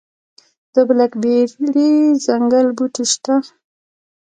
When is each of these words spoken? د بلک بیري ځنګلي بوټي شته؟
د 0.73 0.75
بلک 0.89 1.11
بیري 1.23 1.89
ځنګلي 2.23 2.71
بوټي 2.77 3.05
شته؟ 3.11 3.35